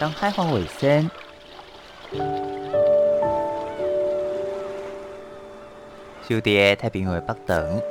[0.00, 1.10] 当海防卫生，
[6.26, 7.82] 就伫太平为北端，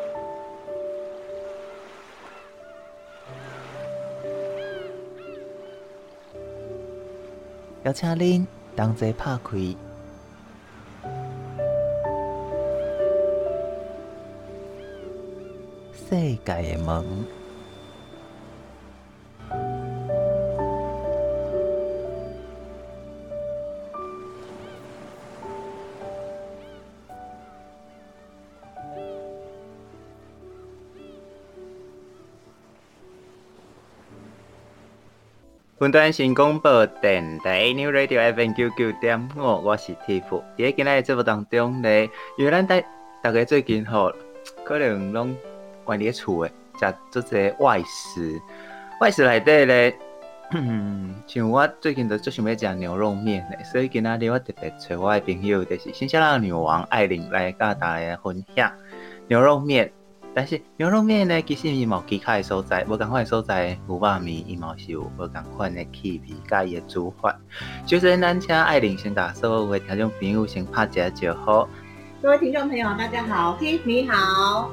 [7.83, 9.57] 邀请您同齐拍开
[15.93, 17.38] 世界的门。
[35.89, 40.39] 云端新广播电台 New Radio FM 九九点五，我是 Tiff。
[40.55, 42.07] 在今日节目当中咧，
[42.37, 42.79] 因为咱大
[43.23, 44.13] 大家最近吼，
[44.63, 45.35] 可能拢
[45.83, 48.39] 关伫厝诶，食做些外食。
[49.01, 49.97] 外食内底咧，
[51.25, 58.71] 像我最近都最想要食牛肉面咧，所以今仔日我特别找我诶朋友，就是新西兰女王艾琳来甲大家分享
[59.27, 59.91] 牛肉面。
[60.35, 67.35] 但是牛肉面呢，其实伊冇其他的所在，无共款的所在，牛肉面伊嘛是有无共款的气味，甲伊的煮法。
[67.85, 71.67] 就是咱请艾琳先甲所有的听众朋友先拍一下招呼。
[72.21, 74.69] 各位听众朋友，大家好，Tiff 你好，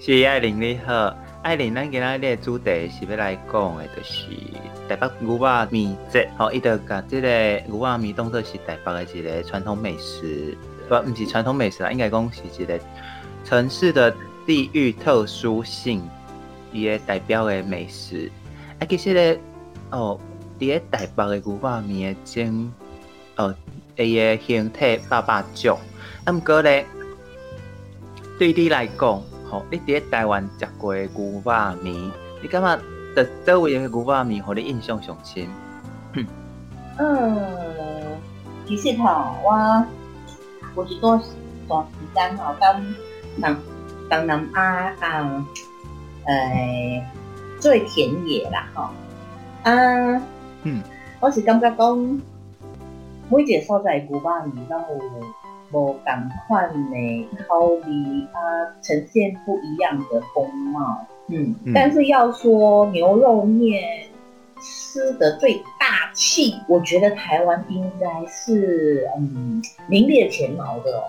[0.00, 4.26] 是艾琳你好，艾琳，咱今仔日的主题是要来讲的，就是
[4.88, 7.28] 台北牛肉面节，吼，伊就甲即个
[7.68, 10.56] 牛肉面当做是台北的一个传统美食，
[10.88, 12.80] 不，毋是传统美食啦，应该讲是一个
[13.44, 14.12] 城市的。
[14.46, 16.02] 地域特殊性，
[16.72, 18.30] 伊个代表的美食，
[18.78, 19.40] 啊，其实咧，
[19.90, 20.18] 哦，
[20.58, 22.72] 伫个台北的牛肉面种，
[23.36, 23.54] 哦，
[23.96, 25.78] 伊个形体百百种，
[26.24, 26.84] 啊，毋过咧，
[28.38, 31.94] 对你来讲，吼、哦，你伫个台湾食过的牛肉面，
[32.42, 32.78] 你感觉
[33.16, 35.46] 伫倒位个牛肉面，互你印象上深？
[36.98, 38.18] 嗯，
[38.66, 39.86] 其实吼，我
[40.74, 41.20] 我是多
[41.66, 43.56] 段时间吼，当
[44.08, 44.26] 当。
[44.26, 45.46] 东南亚啊，
[46.24, 47.04] 呃，
[47.60, 48.88] 最田野啦，吼，
[49.62, 50.22] 啊，
[50.62, 50.82] 嗯，
[51.20, 52.22] 我是感觉讲，
[53.28, 55.00] 每一个所在牛肉面都有
[55.72, 57.82] 无同款的口味
[58.32, 64.08] 啊，呈现不一样的风貌，嗯，嗯，但是要说牛肉面
[64.60, 71.04] 吃的最大气，我觉得台湾应该是嗯名列前茅的哦。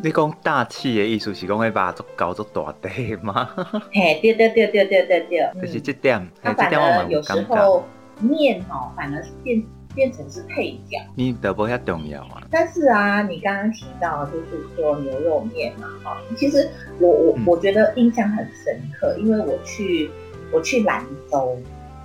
[0.00, 3.48] 你讲大气的意思是讲会把足高足大地吗？
[3.92, 6.26] 嘿，对对对对对对对，就是这点。
[6.42, 7.84] 它反而有时候
[8.20, 9.62] 面哈，反而是变
[9.94, 10.98] 变成是配角。
[11.14, 12.42] 你得不遐重要啊？
[12.50, 20.10] 但是啊，你刚刚提到就是说牛肉面嘛，哈，其实我我我觉得印象很深刻，因为我去
[20.52, 21.56] 我去兰州，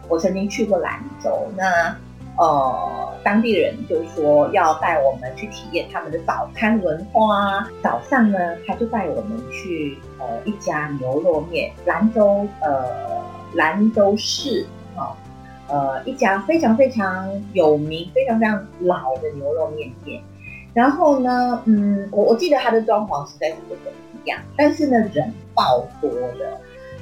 [0.07, 1.95] 我曾经去过兰州，那。
[2.37, 7.67] 呃，当地人就说要带我们去体验他们的早餐文化。
[7.81, 13.23] 早上呢，他就带我们去呃一家牛肉面，兰州呃
[13.55, 14.65] 兰州市
[14.95, 15.17] 啊，
[15.67, 20.21] 呃一家非常非常有名、非常非常老的牛肉面店。
[20.73, 26.59] 然后呢，嗯，我我记得他的装潢实在是不怎么样，但是呢，人爆多的。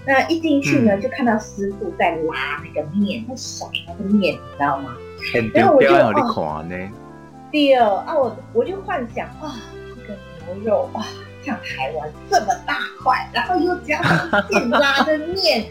[0.07, 4.95] 那一进去呢，嗯、就看到师傅在拉那个面，在甩那个面，你知道吗？
[5.53, 5.87] 然后我就
[6.21, 6.25] 哦，
[7.51, 9.55] 第二啊，我我就幻想啊，
[9.89, 10.17] 这个
[10.53, 11.03] 牛肉哇，
[11.43, 15.65] 像台湾这么大块，然后又加上 现拉的面，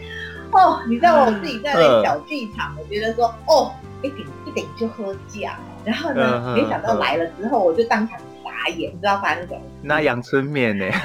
[0.51, 3.71] 哦，你知道我自己在那小剧场，我觉得说哦，
[4.01, 9.61] 一顶一顶就喝酱，然后呢，没想到来了之后，我就当场傻眼，你知道发生什么？
[9.81, 10.85] 那阳春面呢？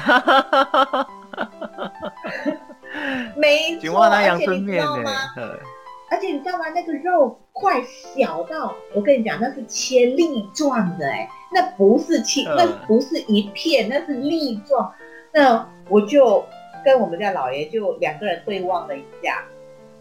[3.35, 5.11] 没错，而且你知道吗？
[6.11, 6.69] 而且你知道吗？
[6.75, 14.91] 那个肉块小到我跟你讲，那是切粒状的哎，那不是切，那不是一片，那是粒状。
[15.33, 16.43] 那我就
[16.83, 19.45] 跟我们家老爷就两个人对望了一下，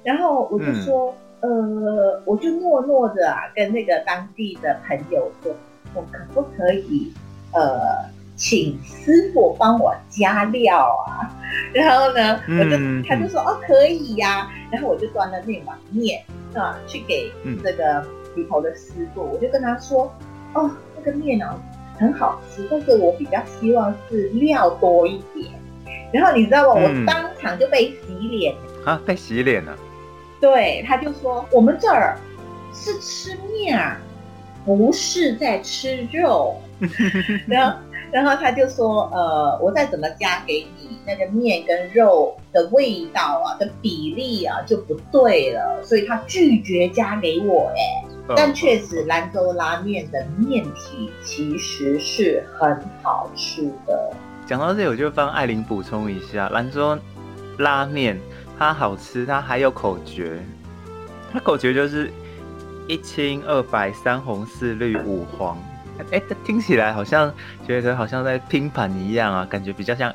[0.03, 5.55] 然后我就说，嗯、呃，我就诺诺的啊，跟那个当地的朋友说，
[5.95, 7.13] 我可不可以
[7.53, 8.05] 呃，
[8.41, 11.29] 请师傅帮我加料啊？
[11.75, 17.31] 然后呢，我就、嗯、他就说哦可以呀、啊，然后我就端了那碗面啊去给
[17.63, 18.03] 这个
[18.35, 20.11] 里头的师傅，嗯、我就跟他说
[20.55, 21.55] 哦那个面啊
[21.99, 25.53] 很好吃，但是我比较希望是料多一点。
[26.11, 26.81] 然后你知道吗？
[26.81, 28.55] 嗯、我当场就被洗脸
[28.87, 29.77] 啊，被洗脸了。
[30.41, 32.17] 对，他就说我们这儿
[32.73, 34.01] 是吃面啊，
[34.65, 36.57] 不是在吃肉。
[37.47, 37.77] 然后。
[38.13, 54.13] 然后他就说：“呃，我再怎么加给你，那个面跟肉的味道啊的比例啊就不对了，所以他拒绝加给我。”哎，但确实兰州拉面的面体其实是很好吃的。
[54.47, 56.99] 讲到这里，我就帮艾琳补充一下，兰州
[57.59, 58.19] 拉面
[58.59, 60.41] 它好吃，它还有口诀，
[61.33, 62.11] 它口诀就是
[62.89, 65.57] 一清二白三红四绿五黄。
[66.13, 67.33] 哎，这听起来好像
[67.67, 70.15] 觉得好像在拼盘一样啊，感觉比较像。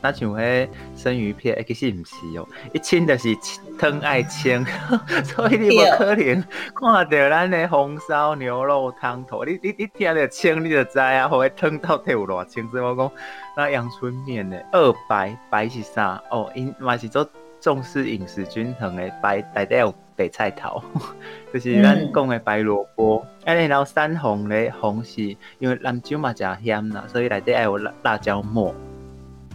[0.00, 3.36] 那像迄生鱼片，其实唔是哦，一清就是
[3.76, 4.64] 汤爱清，
[5.26, 12.70] 所以你无可能看到咱的红烧牛肉汤头，你你你听到清你就知啊，或者汤到底有偌清。
[12.70, 13.10] 所以我讲
[13.56, 16.22] 那阳春面呢，二白白是啥？
[16.30, 17.28] 哦，因嘛是做
[17.60, 20.82] 重视饮食均衡的白，内底有白菜头，
[21.54, 23.24] 就是咱讲的白萝卜。
[23.44, 25.22] 哎、嗯，然后三红嘞，红是
[25.60, 28.74] 因为兰州嘛较咸啦，所以内底爱有辣辣椒末。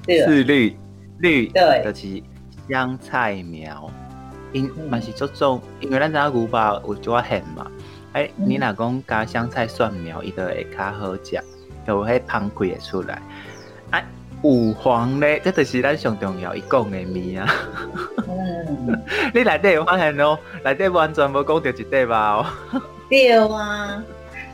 [0.07, 0.75] 四绿
[1.19, 2.23] 绿对，就是
[2.69, 3.91] 香菜苗，
[4.53, 7.69] 因嘛是做种，因为咱知影牛肉有做啊咸嘛，
[8.13, 11.43] 哎，你若讲加香菜蒜苗，伊就会较好食，
[11.85, 13.21] 就会香气会出来。
[13.91, 14.03] 哎，
[14.43, 17.49] 五黄咧，这就是咱上重要一讲的面啊。
[18.27, 19.01] 嗯，
[19.33, 22.53] 你内底有发现哦，内底完全无讲到一块吧？
[23.09, 24.03] 对啊。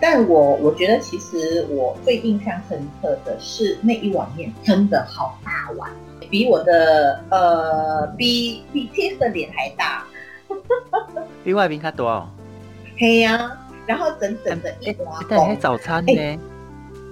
[0.01, 5.91] 但我我觉得，其实我最印象深刻的是那一碗面，真的好大碗，
[6.30, 10.06] 比我的呃，比比 Tiff 的脸还大，
[11.44, 12.30] 比外面还多哦。
[12.97, 15.57] 嘿呀、啊，然后整整的一碗。
[15.59, 16.39] 早餐呢、欸？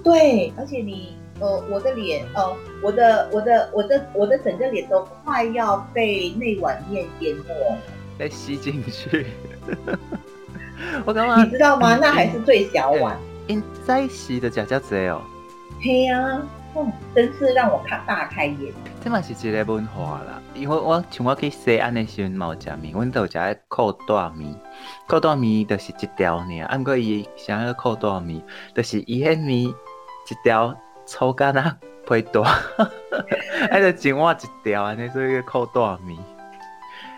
[0.02, 7.78] 对，而且你呃，我的脸呃，我的我的我的我的整个脸都快要被那碗面淹没了，
[8.18, 9.26] 被吸进去。
[11.04, 11.96] 我刚刚你知道吗？
[12.00, 13.16] 那还是最小碗。
[13.46, 15.22] 因在洗的假假子哦。
[15.80, 16.40] 嘿呀，
[16.74, 18.72] 哦，真是让我看大开眼。
[19.02, 24.54] 这嘛是一个文化啦，因为我像我去西安的时候冇食面，阮都食个裤带面。
[25.06, 28.42] 裤带面就是一条呢，按过伊想要裤带面，
[28.74, 29.74] 就是伊迄面一
[30.44, 30.76] 条
[31.08, 32.42] 粗干啊，皮大，
[33.70, 36.18] 还得一碗一条安尼，所以个裤带面。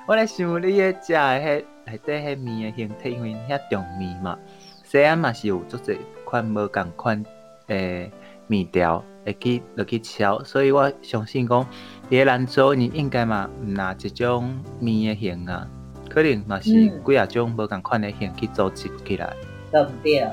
[0.06, 1.64] 我咧想你个食的迄。
[1.87, 4.38] 内底迄面的形体，因为遐重面嘛，
[4.84, 7.25] 西安嘛是有足侪款无共款
[7.66, 8.08] 诶
[8.46, 11.66] 面条，会去落去炒，所以我相信讲，
[12.08, 15.66] 伫个兰州你应该嘛毋拿一种面的形啊，
[16.08, 19.34] 可能嘛是几啊种无共款的形去组织起来。
[19.72, 20.28] 对不对？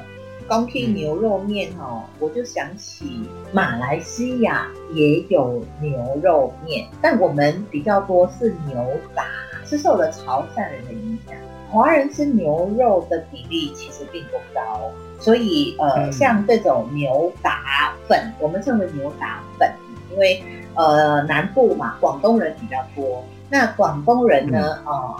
[0.50, 8.76] 讲起牛肉面吼，嗯、我就想起马来西亚也有牛肉面，但我们比较多是牛
[9.16, 9.26] 杂，
[9.66, 11.36] 是受了潮汕人的影响。
[11.70, 14.90] 华人吃牛肉的比例其实并不高，
[15.20, 19.70] 所以呃，像这种牛杂粉，我们称为牛杂粉，
[20.12, 20.42] 因为
[20.76, 23.22] 呃南部嘛，广东人比较多。
[23.50, 25.16] 那广东人呢，呃，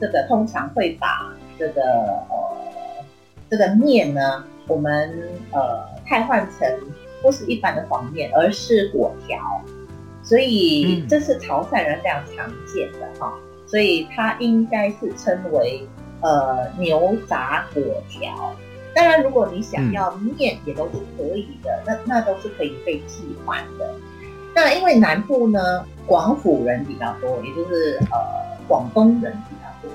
[0.00, 2.56] 这个通常会把这个呃
[3.48, 5.12] 这个面呢，我们
[5.52, 6.68] 呃太换成
[7.22, 9.38] 不是一般的黄面，而是果条，
[10.22, 13.32] 所以这是潮汕人非常常见的哈。
[13.66, 15.86] 所以它应该是称为
[16.20, 18.54] 呃牛杂果条。
[18.94, 23.94] 当然，如果你想要面，也都是可以的，那那都是可以被替换的。
[24.54, 28.18] 那因为南部呢，广府人比较多，也就是呃
[28.68, 29.90] 广东人比较多。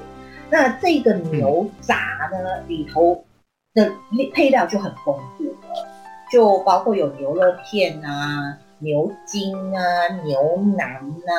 [0.50, 3.24] 那这个牛杂呢，里头
[3.80, 5.86] 的配料就很丰富了，
[6.32, 8.58] 就包括有牛肉片啊。
[8.82, 10.40] 牛筋啊，牛
[10.78, 11.36] 腩啊，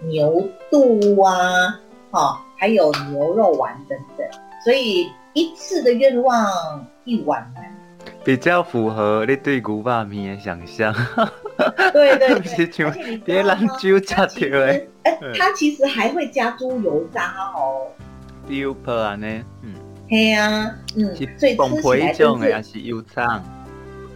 [0.00, 1.78] 牛肚啊，
[2.10, 4.26] 哦，还有牛肉丸等等，
[4.64, 6.44] 所以一次的愿望
[7.04, 7.72] 一碗满，
[8.24, 10.92] 比较符合你对牛肉面的想象。
[11.92, 17.86] 对对对， 别人就吃掉哎，哎，它其实还会加猪油渣哦。
[18.48, 19.28] 油泡啊呢，
[19.62, 19.72] 嗯，
[20.12, 23.42] 对啊，嗯，所以吃起来就是油肠。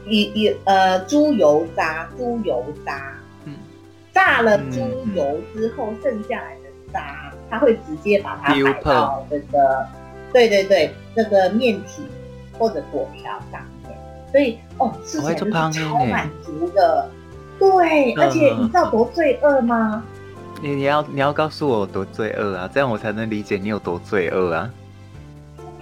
[0.06, 3.14] 一一呃，猪油渣，猪油渣，
[3.46, 3.54] 嗯，
[4.12, 4.78] 炸了猪
[5.14, 9.86] 油之后，剩下来的渣，它会直接把它摆到这个，
[10.34, 12.02] 对对对，这个面体
[12.58, 13.98] 或者果条上面，
[14.30, 17.08] 所以哦，吃起来就是超满足的，
[17.58, 20.04] 对，而且你知道多罪恶吗？
[20.60, 24.70] 你你要你要告诉我多罪恶啊，这样我才能理解你有多罪恶啊。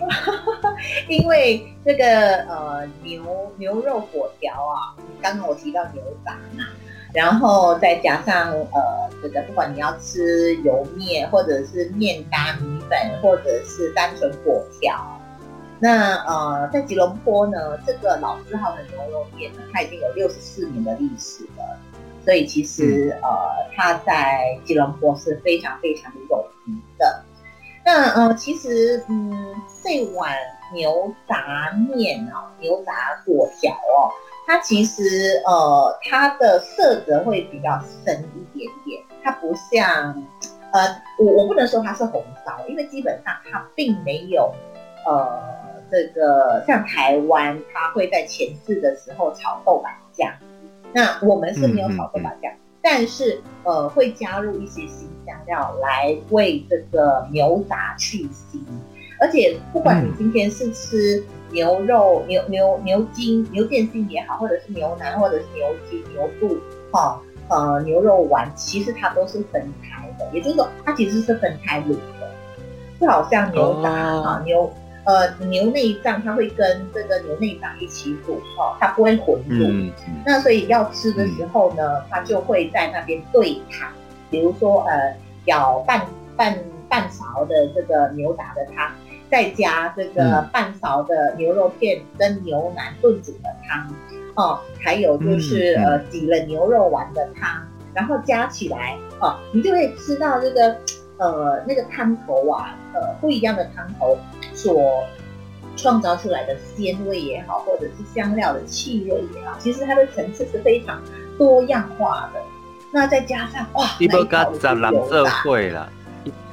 [1.09, 2.05] 因为这个
[2.49, 6.65] 呃牛牛肉粿条啊，刚刚我提到牛杂嘛，
[7.13, 15.21] 然后再加上呃这个不管你要吃油面或者是面搭米粉，或者是单纯粿条，
[15.79, 21.79] 那呃在吉隆坡呢，这个老字号的牛肉面呢，它已经有六十四年的历史了，
[22.25, 23.29] 所以其实呃
[23.75, 27.24] 它在吉隆坡是非常非常的有名的。
[27.85, 30.35] 那呃其实嗯这碗。
[30.73, 32.93] 牛杂面哦，牛杂
[33.25, 34.11] 粿条哦，
[34.45, 40.13] 它其实呃，它的色泽会比较深一点点，它不像
[40.73, 44.53] 呃，我我不能说它是红烧，因为基本上它并没有
[45.07, 45.41] 呃，
[45.93, 50.33] 这个像台湾，它会在前置的时候炒豆瓣酱，
[50.93, 52.51] 那我们是没有炒豆瓣酱。
[52.87, 58.59] 但是，呃，会加入一些新香料来为这个牛杂去腥，
[59.19, 66.59] 而且不管你今天是吃牛肉、牛牛牛筋、牛腱心也好，或者是牛腩，或者是牛筋、牛肚，
[66.93, 72.31] 哈、哦，呃，牛肉丸，其实它都是分开的，也就是说，它其实是分开卤的，
[73.01, 74.71] 就好像牛杂啊、哦，牛。
[75.05, 79.55] 呃，牛内脏它会跟这个牛内脏一起煮哦，它不会混煮。
[80.25, 83.91] 那所以要吃的时候呢，它就会在那边对汤，
[84.31, 86.07] 比如说呃，舀半
[86.37, 86.59] 半
[86.89, 88.91] 半勺的这个牛杂的汤，
[89.31, 93.95] 再加这个半勺的牛肉片跟牛腩炖煮的汤，
[94.37, 100.75] 哦，还有就是、嗯、呃挤了牛肉丸的汤，然后加起来哦，你就会吃到这个。
[101.25, 104.19] 呃，那个汤头啊，呃，不一样的汤头
[104.53, 105.03] 所
[105.75, 111.01] 创造出来的鲜味也好，或者是香料的气味也好，其实它的层次是非常
[111.39, 112.41] 多样化的。
[112.93, 115.89] 那再加上哇，伊要甲杂粮做伙啦，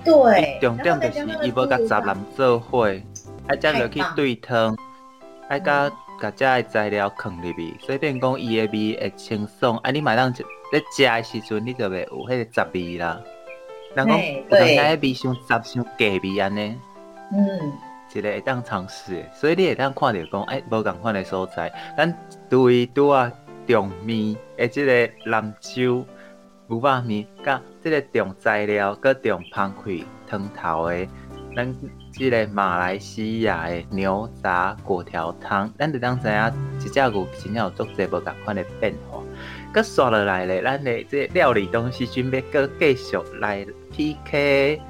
[0.06, 2.90] 对，重点就是伊要甲杂粮做伙，
[3.48, 4.74] 爱将落去对汤，
[5.50, 9.78] 爱甲甲这的材料放入去，所以变讲伊的味会清爽。
[9.80, 10.40] 啊，你买当在
[10.96, 13.20] 食的时阵，你就会有迄个杂味啦。
[13.96, 14.18] 人讲
[14.50, 16.76] 不能在味上杂上假味安尼，
[17.32, 17.74] 嗯，
[18.14, 22.18] 一个会当尝试，所以你会当看着讲，哎，无共款的所在，咱
[22.50, 23.32] 对拄啊
[23.68, 26.06] 重面诶，即个兰州
[26.68, 31.08] 牛肉面，甲即个重材料，搁重芳开汤头诶，
[31.56, 31.76] 咱
[32.14, 39.22] 即个马来西亚诶牛杂粿条汤，咱就当知影，一只牛真正有足侪无共款的变化。
[39.74, 44.82] 搁刷落来咧，咱的这料理东西准备搁继续来 PK，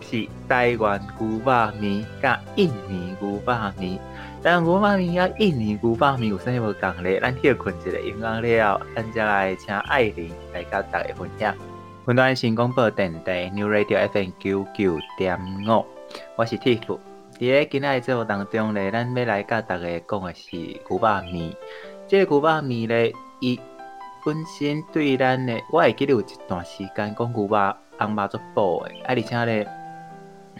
[0.00, 3.98] 是台湾牛肉面甲印尼牛肉面。
[4.42, 7.20] 但牛肉面甲印尼牛肉面有啥物无共咧？
[7.20, 11.54] 咱歇困一个音乐了，咱再来请艾琳来甲大家分享。
[12.06, 15.84] 云端新广播电台 New Radio FM 九九点五，
[16.36, 16.98] 我是 Tiff。
[17.38, 20.98] 伫个今仔日节目当中咧，咱要来甲大家讲的是牛肉
[21.32, 21.54] 面。
[22.06, 23.58] 这个牛肉面咧，伊。
[24.24, 27.74] 本身对咱的，我会记得有一段时间讲牛肉
[28.06, 29.68] 红肉做补的，啊，而且咧，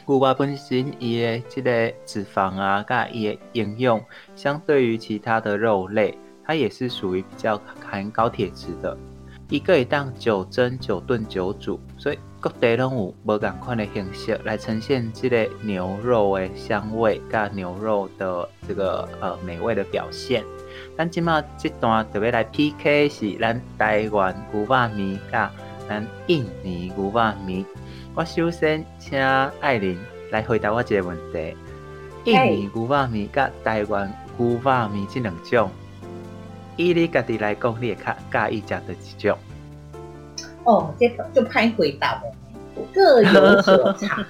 [0.07, 4.01] 牛肉本身伊的这个脂肪啊，甲伊的营养，
[4.35, 8.97] 相对于其他的肉类，它也是属于比较含高铁质的。
[9.49, 20.43] 伊可以当九蒸、九炖、九煮，所以各地拢有无共款的形式来呈现这个牛肉的香味，甲牛肉的这个呃美味的表现。
[20.97, 25.51] 咱即马这段特别来 PK 是咱台湾牛肉面甲
[25.89, 27.65] 咱印尼牛肉面。
[28.15, 29.19] 我首先请
[29.61, 29.99] 艾琳
[30.31, 31.57] 来回答我一个问题：
[32.25, 35.71] 印尼牛肉面甲台湾牛肉面这两种，
[36.77, 37.97] 以你家己来讲，你会
[38.31, 39.39] 较介意食的一种？
[40.65, 42.23] 哦，这就歹回答了，
[42.95, 44.25] 各有所长，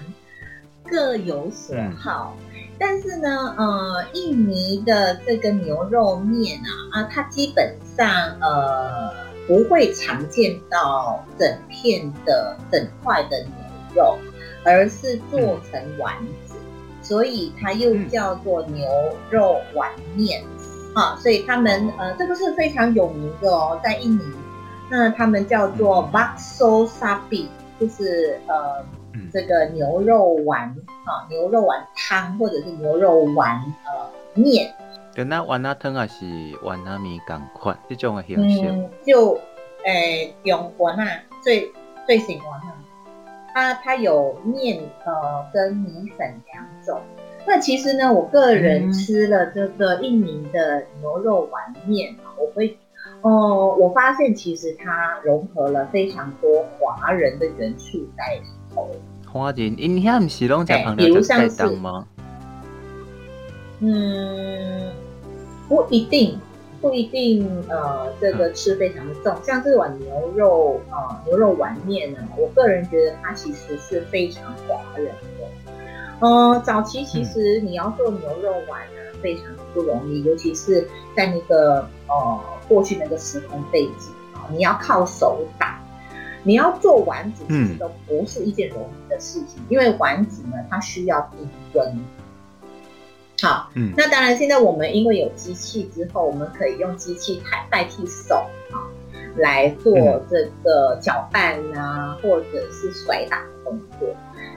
[0.85, 2.37] 各有所 好。
[2.38, 6.61] 嗯但是呢，呃，印尼的这个牛肉面
[6.92, 8.09] 啊，啊，它基本上
[8.40, 9.12] 呃
[9.52, 13.52] 不会常见到整片的整块的牛
[13.94, 14.16] 肉，
[14.64, 15.38] 而是做
[15.71, 16.16] 成丸
[16.47, 18.88] 子，嗯、所以它又叫做牛
[19.28, 20.42] 肉丸面，
[20.94, 24.23] 嗯、啊，所以他们呃这个是非常有名的哦，在印尼，
[24.90, 28.82] 那他们叫做 bakso sapi，就是呃。
[29.30, 34.75] 这个牛肉丸啊，牛肉丸汤或者是牛肉丸呃面，
[35.14, 36.25] 跟那丸仔汤也是
[36.62, 38.61] 丸仔面同款这种的形式。
[38.66, 39.38] 嗯，就
[39.85, 41.07] 诶用丸啊
[41.42, 41.71] 最
[42.07, 42.75] 最喜欢啊，
[43.52, 47.00] 它它有面呃跟米粉两种。
[47.47, 52.78] 那其实呢，我个人吃了这个印尼的牛肉丸面，我会
[53.21, 58.88] 哦、呃，我发现其实它融合了非常多华人的元素在里头。
[59.31, 62.07] 华人，因遐毋是拢食烹调菜单吗？
[63.81, 64.92] 嗯，
[65.69, 66.38] 不一定，
[66.81, 67.64] 不一定。
[67.69, 75.47] 呃，这个吃非常的重，嗯、像这碗牛肉呃牛肉丸面呢，我个人觉得它其实是非常华人的。
[76.21, 85.78] 呃，早期其实你要做牛肉丸呢，嗯、非常不容易，尤其是在那个呃过去那个时空背景啊，你要靠手打。
[86.45, 91.97] 你要做丸子，其实都不是一件容易的事情，嗯、因为丸子呢，它需要低温。
[93.42, 98.87] 好，嗯，那当然，现在我们因为有机器之后，我们可以用机器代代替手啊，
[99.37, 99.92] 来做
[100.30, 104.08] 这个搅拌啊，或者是甩打的动作。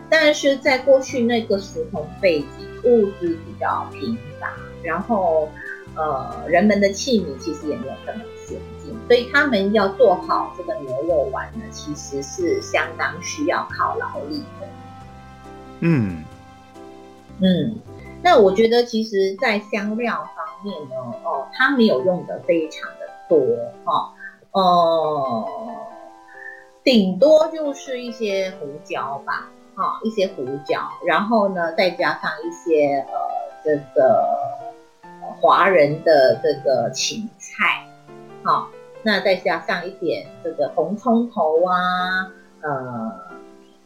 [0.07, 2.47] 但是在过去那个时空背景，
[2.83, 5.49] 物资比较贫乏，然后
[5.95, 14.67] 呃，人们的器皿其实也没有这么先进，所以他们要做好这个牛肉丸呢，其实是相当需要靠劳力的。
[15.79, 16.23] 嗯
[17.39, 17.75] 嗯，
[18.25, 23.37] 那我觉得其实，在香料方面呢，哦，它没有用的非常的多
[23.85, 24.11] 哈，
[24.49, 25.75] 哦，呃，
[26.83, 29.47] 顶多就是一些胡椒吧。
[29.75, 33.13] 好，一些胡椒，然后呢，再加上一些呃，
[33.63, 34.25] 这个
[35.39, 37.85] 华人的这个芹菜，
[38.41, 38.69] 好，
[39.03, 43.11] 那再加上一点这个红葱头啊，呃，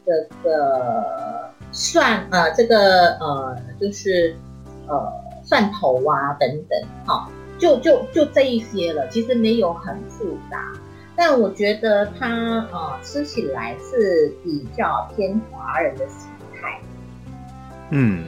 [0.06, 1.49] 这个
[1.80, 4.36] 蒜，呃，这个呃，就是
[4.86, 5.14] 呃
[5.46, 10.62] 蒜头啊等等，好，就就就这一些了，其实没有很复杂。
[11.16, 12.28] 但我觉得它
[12.74, 16.82] 呃吃起来是比较偏华人的形态。
[17.92, 18.26] 嗯，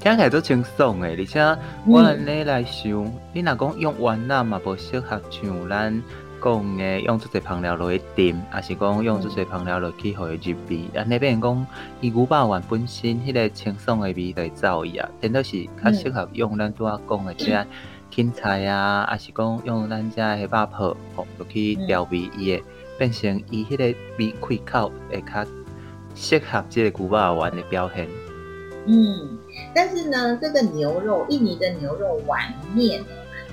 [0.00, 1.40] 听起来都轻松诶，而且
[1.86, 6.02] 我按你来想，嗯、你若讲用丸仔嘛，不适合像咱
[6.42, 10.98] 讲诶用这些香料落去炖，还是讲用这些香料落去互伊入味。
[10.98, 11.66] 啊，那边讲
[12.00, 17.66] 伊牛肉丸本身迄个清爽诶味道走伊啊，真的是较适合用咱拄仔讲诶这。
[18.12, 22.62] 芹菜啊，还是讲用咱家的肉泡，哦，就去调味伊的，
[22.98, 23.84] 变成伊迄个
[24.18, 25.46] 味开口会较
[26.16, 28.08] 适合这个牛肉丸的表现。
[28.86, 29.38] 嗯，
[29.72, 33.00] 但是呢，这个牛肉印尼的牛肉丸面，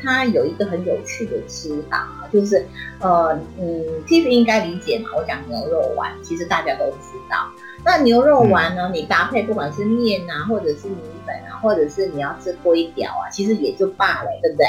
[0.02, 2.66] 它有一个很有趣的吃法，就是
[3.00, 7.48] 呃嗯，其实应该理解嘛，我讲牛肉丸，其实大家都知道。
[7.86, 8.90] 那牛肉丸呢？
[8.94, 14.66] 你搭配不管是面啊，或者是米粉啊，或者是你要吃龟条啊，其实也就罢了，对不对？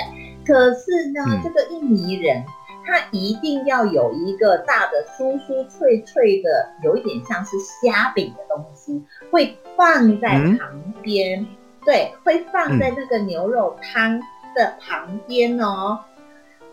[0.47, 2.45] 可是呢，嗯、这个印尼人
[2.87, 11.47] 他一定要有一个大的酥酥脆脆的，有一点像是虾饼的东西，会放在旁边，嗯、
[11.85, 14.21] 对，会放在那个牛肉汤
[14.59, 16.01] 的旁边哦。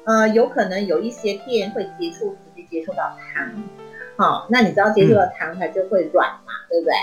[0.05, 3.63] 呃，有可能有一些店会接触，直接接触到糖。
[4.17, 6.93] 好，那你知道接触了糖，它就会软嘛，嗯、对不对？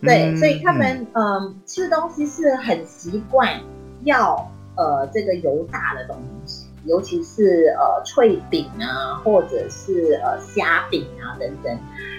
[0.00, 3.60] 对，嗯、所以他们嗯、呃、吃东西是很习惯
[4.04, 11.76] 要呃这个油炸的东西，尤其是呃脆饼啊，或者是呃虾饼啊等等。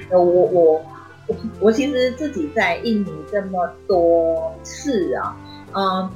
[0.10, 0.82] 呃，我我
[1.28, 5.38] 我我其实自己在印尼这么多次啊，
[5.74, 6.10] 嗯、呃，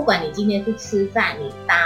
[0.00, 1.76] 不管你今天是吃饭，你搭。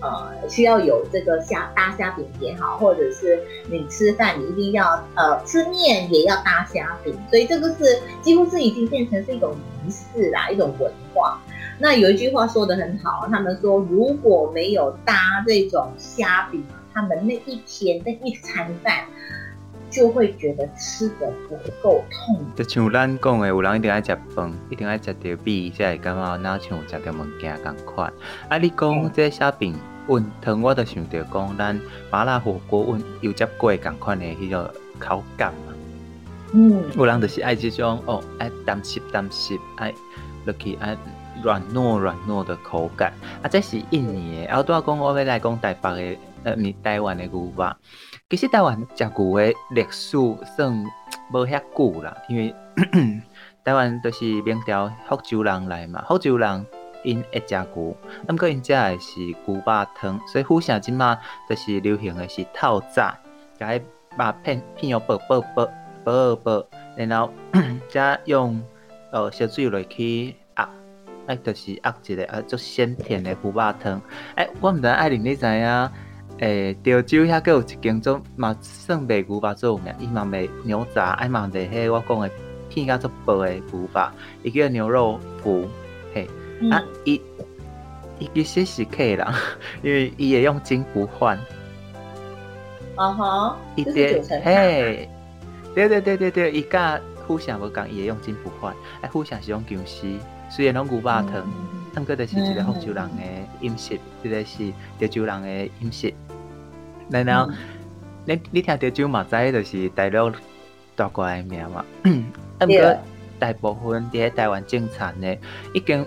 [0.00, 11.42] 呃，需要有这个虾搭虾饼也好，或者是你吃饭，你一定要呃吃面也要搭虾饼，所以这个是几乎是已经变成是一种仪式啦，一种文化。
[11.80, 19.04] 那有一句话说得很好，他们说如果没有搭这种虾饼，他们那一天那一餐饭
[19.90, 22.44] 就会觉得吃的不够痛。
[22.54, 28.12] 就像咱讲的，有人一定爱食饭，一定爱食着米，才会感觉哪像食着物件同款。
[28.48, 29.74] 啊，你讲这虾饼
[30.06, 35.74] 温汤，我就想着讲咱麻辣火锅温油炸粿同款的迄种口感嘛。
[36.54, 39.92] 嗯，有人就是爱这种哦，爱淡湿淡湿，爱
[40.46, 40.96] 落去爱
[41.42, 43.12] 软糯软糯的口感。
[43.42, 44.46] 啊，这是印尼的。
[44.46, 47.76] 然后拄仔讲我要来讲台北的，呃，你台湾的牛肉。
[48.30, 50.16] 其实台湾食牛的历史
[50.56, 50.84] 算
[51.32, 52.54] 无遐久啦，因为
[53.64, 56.66] 台湾都是明朝福州人来嘛，福州人
[57.04, 57.96] 因会食牛，
[58.28, 63.14] 毋过因食的是牛肉汤，所以府城即马就是流行的是透早，
[63.58, 63.82] 甲迄
[64.16, 65.68] 肉片片要薄薄薄
[66.04, 67.30] 薄薄，然后
[67.88, 68.62] 再用
[69.10, 70.68] 呃烧水落去压，
[71.26, 74.00] 哎，就是压一个啊，足鲜甜的牛肉汤。
[74.36, 75.90] 诶、我毋知爱玲你知影？
[76.38, 82.30] 诶，潮州遐阁有一间做嘛算卖牛肉做名，伊嘛卖牛杂，爱嘛卖迄我讲诶
[82.68, 84.10] 片甲足薄诶牛肉，
[84.44, 85.64] 伊叫牛肉脯，
[86.14, 86.28] 嘿，
[86.60, 87.20] 嗯、啊，伊
[88.20, 89.26] 伊其实是客人，
[89.82, 91.36] 因为伊会用金不换。
[92.94, 95.08] 啊哈，伊这嘿，
[95.74, 100.06] 对对对对对，伊甲互相无共，伊会用金不换，哎，互相是用姜丝，
[100.50, 101.26] 虽然拢牛肉汤，
[101.98, 103.22] 但阁就是一个福州人的
[103.60, 106.14] 饮食，即、嗯、个是潮州人的饮食。
[107.10, 107.52] 然后，
[108.24, 110.30] 你你听潮州嘛知，就是大陆
[110.94, 111.84] 大过来名嘛。
[112.60, 112.96] 啊，毋过
[113.40, 115.36] 大部分伫台湾种田的，
[115.74, 116.06] 已经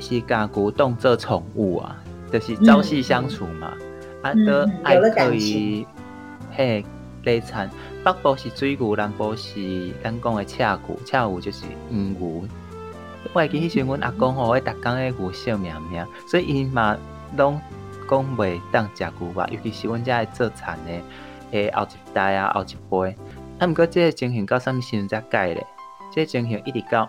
[0.00, 3.72] 是甲牛当做宠物啊，就是朝夕相处嘛。
[4.20, 5.86] 啊，都爱可以
[6.50, 6.84] 嘿，
[7.22, 7.70] 内产。
[8.04, 12.48] 北部是水牛，南部是咱讲的赤牛，赤牛就是黄牛。
[13.34, 16.96] 我会记迄时阵，阮阿公吼，会逐工诶牛惜命命，所以伊嘛
[17.36, 17.60] 拢
[18.08, 21.02] 讲袂当食牛肉，尤其是阮遮做田诶，
[21.50, 23.16] 诶后一代啊，后一辈。
[23.58, 25.66] 啊，毋过即个情形到啥物时阵才改咧？
[26.12, 27.08] 即个情形一直到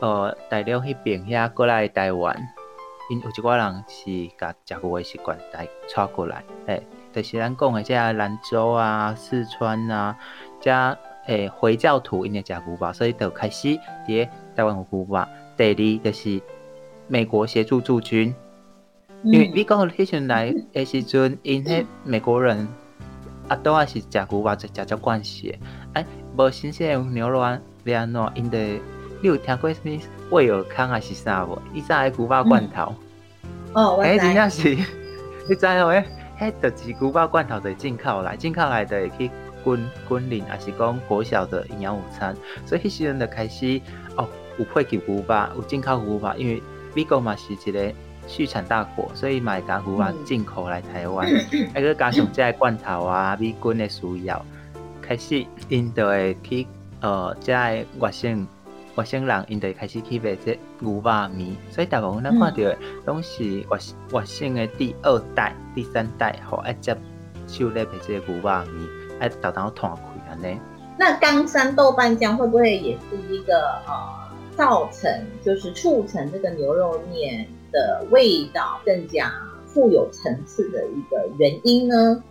[0.00, 2.36] 呃大陆迄边遐过来台湾，
[3.08, 4.04] 因有一寡人是
[4.36, 10.14] 甲食牛诶习惯带带过来，诶，就是咱讲诶遮兰州啊、四川啊，
[10.60, 13.68] 遮诶回教徒因诶食牛肉，所以就开始
[14.06, 15.26] 伫台湾有牛肉。
[15.56, 16.40] 第二就是
[17.08, 18.34] 美国协助驻军，
[19.24, 22.66] 因为美国迄阵来诶时阵，因迄美国人。
[23.48, 25.56] 啊，都也是食牛肉，就食足惯势。
[25.92, 26.04] 哎，
[26.36, 28.32] 无新鲜诶牛肉啊，要安怎？
[28.34, 28.80] 因着你
[29.28, 30.00] 有听过什物
[30.34, 31.56] 威尔康还是啥无？
[31.72, 32.92] 伊啥个牛肉罐头？
[33.72, 34.08] 哦，我知。
[34.08, 34.70] 哎，真正是，
[35.48, 35.86] 你知哦？
[35.90, 36.04] 诶，
[36.40, 39.30] 迄就是牛肉罐头，就进口来，进口来的去
[39.64, 42.34] 军军营，还是讲国小的营养午餐。
[42.66, 43.80] 所以迄时阵就开始
[44.16, 46.62] 哦，有配给牛肉，有进口牛肉，因为
[46.94, 47.92] 美国嘛是一个。
[48.28, 51.24] 畜产大国，所以买家牛肉进口来台湾，
[51.72, 54.44] 还个加上这罐头啊，美军的需要，
[55.00, 56.66] 开始因就会去
[57.00, 57.52] 呃，这
[58.00, 58.44] 外省
[58.96, 63.78] 外省人因就开始去卖这牛肉面，所以大部分咱看到的拢是外
[64.10, 66.96] 外省的第二代、第三代吼爱接
[67.46, 68.88] 手咧卖这个牛肉面，
[69.20, 70.58] 爱豆豆摊开安尼。
[70.98, 73.54] 那冈山豆瓣酱会不会也是一个
[73.86, 74.15] 呃，
[74.56, 75.10] 造成
[75.44, 77.46] 就是促成这个牛肉面？
[77.72, 79.30] 的味道更加
[79.66, 82.22] 富有层次的一个原因呢？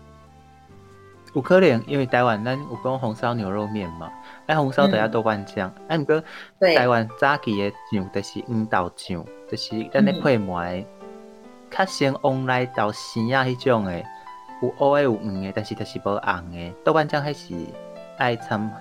[1.34, 4.10] 有可能，因为台湾咱有讲红烧牛肉面嘛，
[4.48, 6.24] 哎，红烧都要豆瓣酱，哎、嗯，毋过
[6.60, 10.84] 台湾早期的酱就是黄豆酱，就是咱咧配糜，
[11.70, 14.04] 较先往来到生啊迄种的，
[14.62, 16.74] 有乌的有黄的，但是就是无红的。
[16.84, 17.54] 豆瓣酱还是
[18.18, 18.72] 爱掺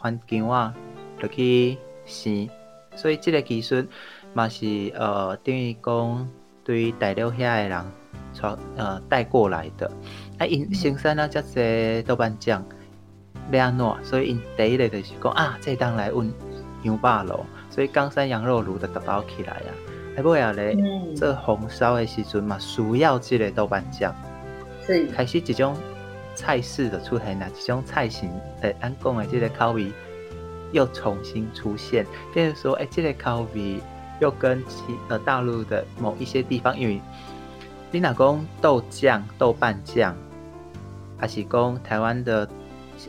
[0.00, 0.72] 番姜啊，
[1.18, 2.48] 落去生，
[2.96, 3.84] 所以这个技术。
[4.34, 6.28] 嘛是呃，等于讲
[6.62, 7.84] 对于大陆遐个人
[8.34, 9.90] 传呃带过来的，
[10.36, 12.62] 啊因生产了遮济豆瓣酱，
[13.50, 14.04] 要安怎？
[14.04, 16.30] 所以因第一个就是讲啊，这当来阮
[16.82, 19.72] 羊肉炉，所以冈山羊肉炉就打包起来啊。
[20.14, 20.76] 还尾后咧，
[21.16, 24.14] 做红烧的时阵嘛，需要这个豆瓣酱，
[24.84, 25.74] 是开始一种
[26.34, 28.30] 菜式就出现啦，一种菜型
[28.60, 29.90] 诶，咱讲的这个口味
[30.72, 33.80] 又重新出现，比如说诶、欸，这个口味。
[34.18, 36.98] 又跟其呃大陆的某一些地方，因为
[37.90, 40.16] 你若讲豆酱、豆瓣酱，
[41.18, 42.48] 还是讲台湾的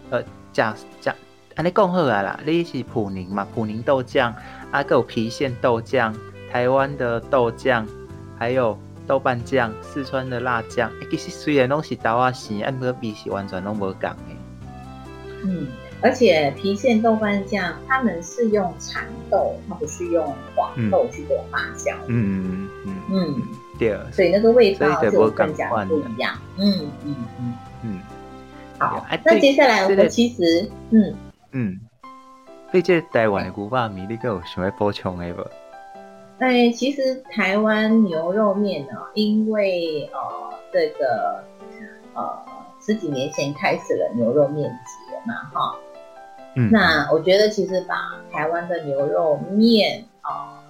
[0.09, 1.15] 呃酱酱，
[1.55, 3.47] 安尼讲好啊啦，你是普宁嘛？
[3.55, 4.33] 普宁豆酱，
[4.69, 6.13] 啊，还有郫县豆酱，
[6.51, 7.87] 台湾的豆酱，
[8.37, 14.17] 还有豆瓣酱，四川的辣酱，其实虽然拢是豆仔生，啊，个味是完全拢无共的。
[15.45, 15.67] 嗯。
[16.01, 20.23] 而且郫县豆瓣酱，他们是用蚕豆，它不是用
[20.55, 21.95] 黄豆去做发酵。
[22.07, 23.41] 嗯嗯嗯，
[23.79, 23.97] 对。
[24.11, 26.37] 所以那个味道就更加不一样。
[26.57, 27.99] 嗯嗯嗯嗯。
[28.79, 31.15] 好，那接下来我们其实，嗯
[31.51, 31.79] 嗯，
[32.71, 35.41] 对这台湾的牛肉面，你有想要补充的不？
[36.37, 41.43] 哎，其实台湾牛肉面呢，因为呃这个
[42.13, 42.39] 呃
[42.79, 45.75] 十几年前开始了牛肉面节嘛，哈。
[46.71, 47.95] 那我觉得，其实把
[48.31, 50.63] 台湾的牛肉面啊，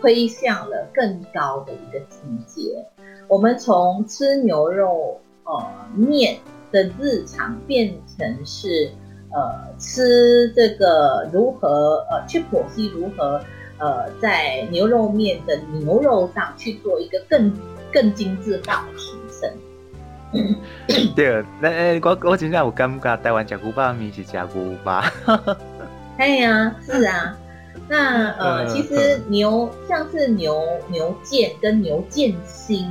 [0.00, 2.86] 推向了更高的一个境界。
[3.28, 6.38] 我们从吃牛肉呃面
[6.70, 8.90] 的日常，变成是
[9.32, 13.40] 呃吃这个如何呃去剖析如何
[13.78, 17.52] 呃在牛肉面的牛肉上去做一个更
[17.92, 18.98] 更精致化的
[21.14, 25.56] 对，那我我真正有感觉，台湾食牛肉面是食牛肉。
[26.18, 27.36] 哎呀，是啊，
[27.88, 32.86] 那呃，其实牛像是牛牛腱跟牛腱心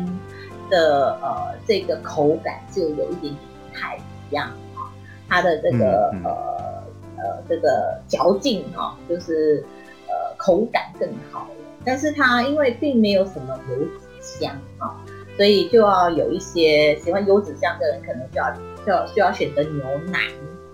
[0.69, 4.91] 的呃这个口感就有一点点不太一样啊，
[5.29, 6.83] 它的这个呃
[7.17, 9.63] 呃这个嚼劲哈，就是
[10.07, 13.89] 呃口感更好了，但是它因为并没有什么油脂
[14.21, 14.95] 香啊。
[15.35, 18.51] 所以就要有一些喜欢油脂香的人，可能就要
[18.85, 20.19] 就要就要选择牛奶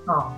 [0.06, 0.32] 哦。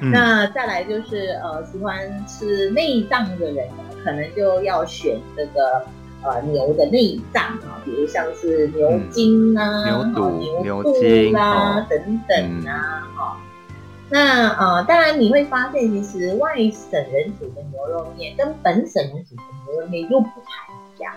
[0.00, 5.84] 嗯、那再来就是呃喜欢吃内脏的人呢，可能就要选这个
[6.22, 10.92] 呃牛的内脏啊，比如像是牛筋啊、嗯、牛肚、牛肚
[11.32, 13.36] 啦、哦、等等啊哈、嗯哦。
[14.10, 21.12] 那呃当然你会发现，其实外省人煮的牛肉面跟本省人煮的牛肉面又不太一样。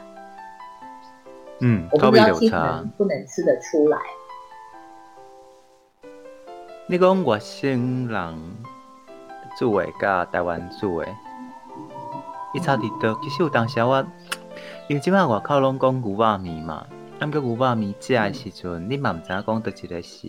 [1.60, 3.98] 嗯，我不知道其他人不能吃得出来。
[6.88, 8.56] 你讲外省人
[9.58, 11.10] 做的，甲台湾做的，
[12.54, 13.20] 伊差伫倒。
[13.24, 14.06] 其实有当时我，
[14.88, 16.86] 因为即摆外口拢讲牛肉面嘛，
[17.20, 20.28] 啊，毋过牛肉面食诶时阵，你嘛毋知影讲倒一个是，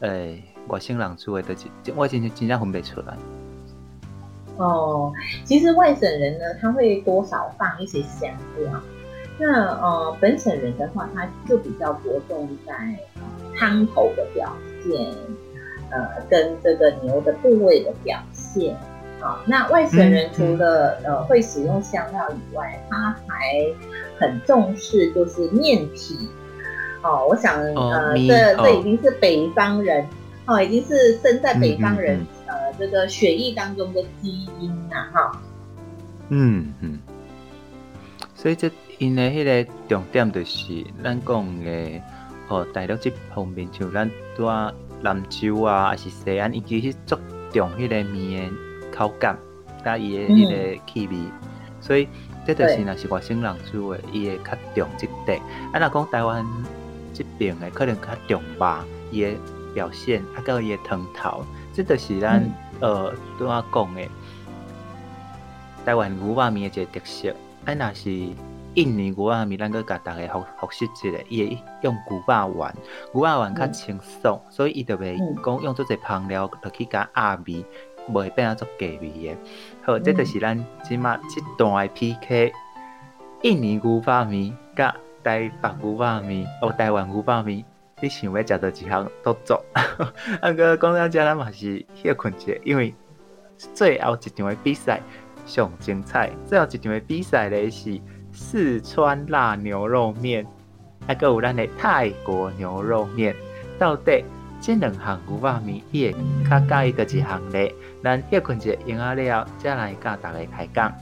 [0.00, 3.16] 诶、欸，外省人做诶倒一，我真真正分袂出来。
[4.56, 5.12] 哦，
[5.44, 8.80] 其实外省人呢，他会多少放一些香料。
[9.40, 12.74] 那呃，本省人的话，他就比较着重在
[13.58, 14.52] 汤头的表
[14.84, 15.06] 现，
[15.90, 18.76] 呃，跟这个牛的部位的表现。
[19.20, 23.64] 啊，那外省人除了、嗯、呃会使用香料以外，他还
[24.18, 26.28] 很重视就是面体。
[27.02, 30.06] 哦，我想呃，这这已经是北方人
[30.46, 35.42] 哦，已经是生在北方人、嗯嗯嗯、呃这个血液当中的基因了，哈。
[36.30, 36.98] 嗯嗯。
[38.34, 42.00] 所以这因的迄个重点就是咱讲的
[42.48, 44.08] 哦，大陆即方面像咱
[44.38, 47.18] 在兰州啊，还是西安，伊其实足
[47.52, 48.56] 重迄个面的。
[48.92, 49.38] 口感，
[49.82, 51.32] 加伊的迄个气味，嗯、
[51.80, 52.06] 所以
[52.44, 55.36] 这就是若是外省人煮的，伊会较重即块。
[55.72, 56.44] 啊，若讲台湾
[57.14, 58.66] 即边的，可能较重肉，
[59.10, 59.30] 伊的
[59.72, 64.02] 表现，啊，佮伊的汤头，这就是咱、嗯、呃，拄仔讲的
[65.86, 67.30] 台湾牛肉面的一个特色。
[67.64, 68.10] 啊，若是
[68.74, 72.74] 印尼牛肉面，咱佮甲大家复复习一下，伊会用牛肉丸，
[73.12, 77.64] 牛肉丸较清爽，所以伊就袂讲用做侪香料，落去加压味。
[78.10, 79.36] 袂变啊做假味的，
[79.84, 82.52] 好，这就是咱即马即段的 PK，
[83.42, 87.62] 印尼牛肉面甲台北牛肉面，哦，台湾牛肉面，
[88.00, 89.62] 你想要食到一项都做。
[90.40, 92.92] 啊，哥讲到这，咱嘛是歇困者，因为
[93.74, 95.00] 最后一场的比赛
[95.46, 98.00] 上精彩，最后一场的比赛咧是
[98.42, 100.44] 四川辣牛肉面，
[101.06, 103.36] 还阁有咱的泰国牛肉面，
[103.78, 104.24] 到底
[104.62, 106.16] 这两项牛肉面，伊会
[106.48, 107.72] 较介意伫一项咧？
[108.02, 110.92] 咱歇困者用啊了，再来甲大家开讲。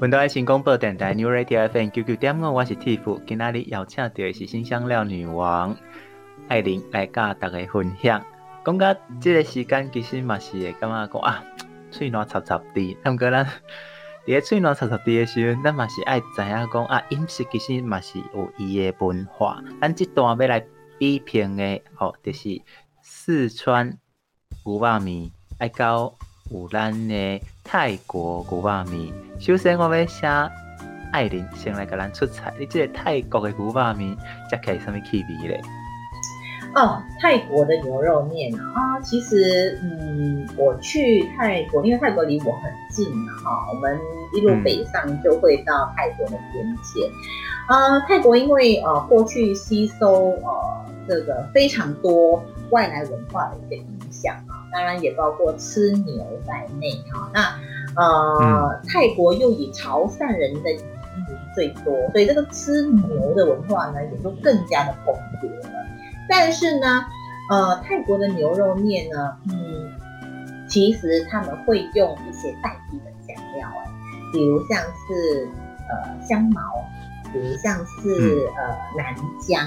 [0.00, 5.76] 本台新广播电台 New Radio FM 九九点五，我是 Tiff，今仔日邀请到的是新香料女王
[6.48, 8.24] 艾琳来甲大家分享。
[8.64, 11.44] 讲到这个时间，其实嘛是会感觉讲啊，
[11.92, 12.96] 喙暖插插滴。
[13.04, 13.46] 毋过咱
[14.28, 19.58] 伫个喙暖插插滴的时阵，咱嘛是爱知影讲啊，饮食其实嘛是有伊的文化。
[19.80, 20.62] 咱这段要来
[20.98, 22.60] 比拼的，吼，就是
[23.00, 23.86] 四川
[24.66, 25.30] 牛肉面。
[25.58, 26.14] 爱到
[26.50, 29.14] 有咱的泰国牛肉面。
[29.40, 30.28] 首先，我要请
[31.10, 32.52] 艾琳先来给咱出菜。
[32.58, 34.14] 你这个泰国的牛肉面，
[34.50, 35.58] 食起来什么气味咧？
[36.74, 43.98] 哦，泰国的牛肉面啊，其实，嗯，我去泰国，因为泰国离我很近嘛，哈、哦，我们
[44.34, 47.10] 一路北上就会到泰国的边界。
[47.66, 54.68] 啊、嗯呃，泰国因为呃过去吸收呃这个非常多外来文化的一个影响啊。
[54.70, 57.40] 当然也包括吃牛在内哈，那
[57.96, 65.77] 呃、嗯、泰国又以潮汕人的移民最多，所以这个吃牛的文化呢，也就更加的蓬勃了。
[66.28, 67.04] 但是呢，
[67.50, 69.90] 呃泰国的牛肉面呢，嗯，
[70.68, 73.90] 其实他们会用一些代替的香料，哎，
[74.32, 75.48] 比如像是
[75.88, 76.60] 呃香茅，
[77.32, 79.66] 比如像是、嗯、呃南姜，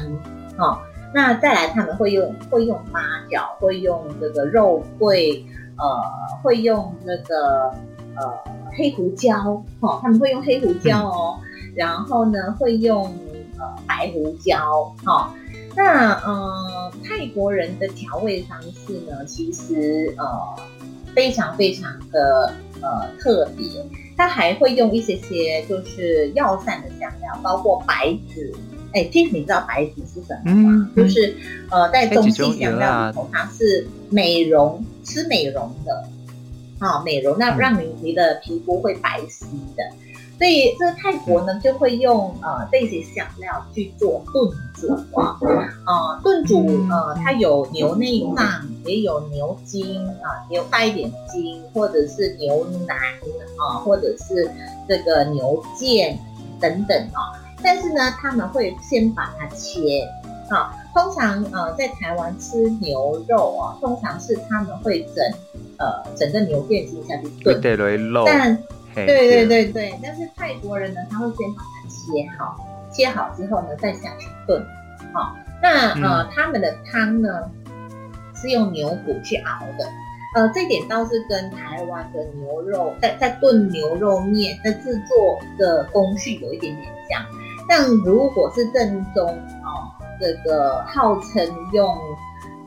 [0.57, 0.77] 哈、哦。
[1.13, 5.45] 那再来，他们会用会用八角，会用这个肉桂，
[5.77, 6.01] 呃，
[6.41, 7.69] 会用那个
[8.15, 8.33] 呃
[8.77, 13.03] 黑胡椒，哦，他们会用黑胡椒哦，嗯、然后呢会用
[13.59, 15.29] 呃白胡椒，哈、哦，
[15.75, 20.25] 那呃泰国人的调味方式呢，其实呃
[21.15, 23.65] 非常非常的呃特别，
[24.17, 28.53] 他还会用一些些就是药膳的香料，包括白芷。
[28.93, 30.91] 哎，其实你知道白芷是什么吗？
[30.93, 31.33] 就是
[31.69, 36.03] 呃，在中西香料里头，它是美容，吃美容的，
[36.77, 39.45] 好、哦，美容，那让你你的皮肤会白皙
[39.77, 39.83] 的。
[40.41, 44.91] 所以这个泰国呢，就会用呃这些香料去做炖煮。
[45.15, 45.37] 啊，
[45.85, 52.97] 啊、呃，炖煮呃，它有牛内脏，也有牛筋啊，牛带一点筋，或者是牛腩
[53.59, 54.49] 啊，或者是
[54.89, 56.17] 这个牛腱
[56.59, 57.37] 等等啊。
[57.61, 60.01] 但是呢，他们会先把它切，
[60.49, 65.23] 啊，通常呃在台湾吃牛肉啊，通常是他们会整
[65.77, 67.61] 呃整个牛腱筋下去炖，
[68.25, 68.57] 但
[68.93, 72.55] 对对对对，但是泰国人呢，他会先把它切好，
[72.91, 74.61] 切好之后呢再下去炖，
[75.13, 77.49] 好，那呃他们的汤呢
[78.35, 79.85] 是用牛骨去熬的，
[80.35, 87.23] 呃这点倒是跟台湾的牛肉在在炖牛肉面的制作的工序有一点点像。
[87.69, 89.87] 但如果是正宗哦，
[90.19, 91.97] 这个号称用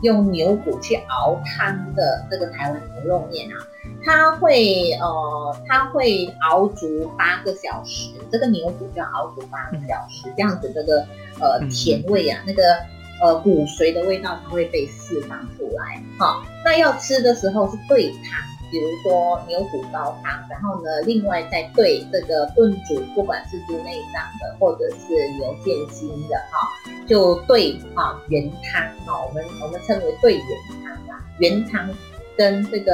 [0.01, 3.57] 用牛骨去熬汤的这个台湾牛肉面啊，
[4.05, 11.07] 它会呃，它会熬煮八个小时，这个牛骨就要熬煮八个小时，这样子这个
[11.41, 12.63] 呃甜味啊，那个
[13.23, 16.03] 呃骨髓的味道它会被释放出来。
[16.19, 18.43] 好，那要吃的时候是对汤。
[18.71, 26.69] 比如说牛骨高汤，然后呢，另外再兑这个炖煮，不管是猪内脏的，或者是牛腱心的哈，
[27.07, 31.89] 就兑啊原汤啊，我们我们称为兑原汤啊，原汤
[32.37, 32.93] 跟这个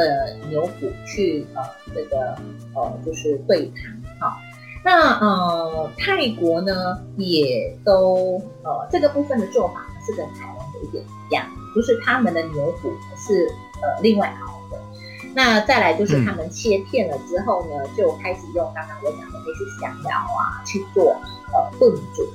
[0.48, 1.62] 牛骨去呃
[1.94, 2.36] 这个
[2.74, 4.36] 呃就是对谈哈。
[4.82, 11.44] 那呃泰国呢也都呃这个部分的做法是跟台湾有一点一样，
[11.76, 13.46] 就是他们的牛骨是
[13.82, 14.80] 呃另外熬的。
[15.34, 21.14] 那再来就是他们切片了之后呢，嗯、就开始用刚刚我讲的那些香料啊去做
[21.52, 22.26] 呃炖煮。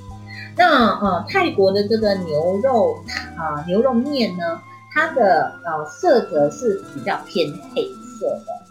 [0.56, 3.04] 那呃泰国的这个牛肉
[3.36, 4.62] 啊、呃、牛肉面呢，
[4.96, 7.84] 它的呃色泽是比较偏黑
[8.18, 8.66] 色的。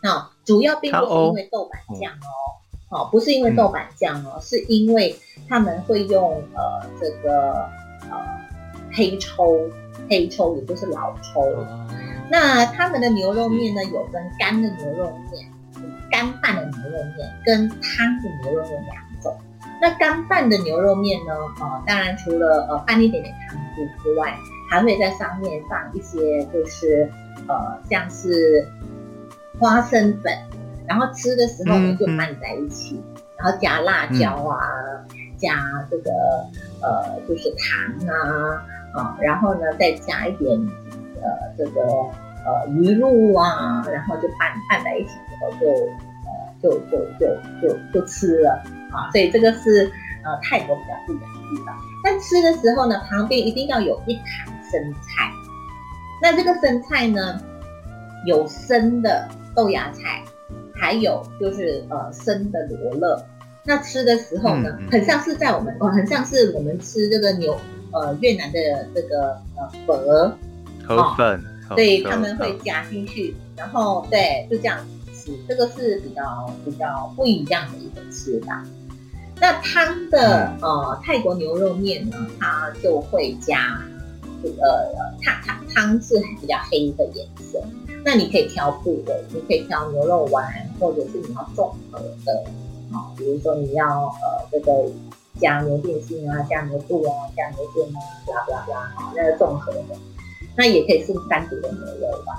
[0.00, 2.30] 那、呃、主要并不是因为豆瓣酱哦，
[2.90, 5.14] 哦、呃、不是因为豆瓣酱哦，嗯、是因为
[5.48, 7.52] 他们会用呃这个
[8.08, 8.40] 呃
[8.92, 9.68] 黑抽，
[10.08, 11.42] 黑抽也就是老抽。
[11.68, 11.88] 嗯
[12.30, 15.46] 那他们的牛肉面呢，有分干的牛肉面、
[16.10, 19.03] 干拌的牛肉面跟汤的牛肉面。
[19.84, 24.34] 那干拌的牛肉面呢，呃，当然除了呃拌一点点汤汁之外，
[24.70, 27.06] 还会在上面放一些就是
[27.46, 28.66] 呃像是
[29.60, 30.32] 花生粉，
[30.86, 34.58] 然后吃的时候呢就拌在一起，嗯嗯、然后加辣椒啊，
[35.10, 35.54] 嗯、加
[35.90, 36.10] 这个
[36.80, 40.58] 呃就是糖啊啊，然后呢再加一点。
[41.20, 45.66] 呃，这个呃鱼露啊，然后就拌拌在一起之后就，
[46.62, 48.62] 就呃就就就就就吃了
[48.94, 49.90] 啊，所以这个是
[50.24, 51.76] 呃泰国比较不一样的地方。
[52.02, 55.30] 但吃的时候呢，旁边一定要有一盘生菜。
[56.22, 57.40] 那这个生菜呢，
[58.26, 60.22] 有生的豆芽菜，
[60.74, 63.22] 还有就是呃生的罗勒。
[63.64, 67.58] 那吃的时候呢，很像是在我们哦，很像是我们吃这个牛
[67.92, 68.58] 呃越南的
[68.94, 70.36] 这个呃粉。
[70.86, 74.78] 河粉，哦、对，他们会加进去，然后对，就这样
[75.14, 78.62] 吃，这个是比较比较不一样的一个吃法。
[79.40, 83.80] 那汤的、嗯、呃泰国牛肉面呢，它就会加
[84.42, 87.62] 这个汤汤汤是比较黑的颜色。
[88.04, 90.46] 那你可以挑部位，你可以挑牛肉丸，
[90.78, 92.44] 或者是你要综合的
[92.92, 94.90] 啊、哦，比如说你要呃这个
[95.40, 99.96] 加牛腱心啊，加牛肚啊，加牛腱啊，啦啦啦，好，那个综合的。
[100.56, 102.36] 那也可以是单独的牛肉丸。